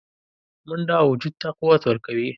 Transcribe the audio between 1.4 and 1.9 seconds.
ته قوت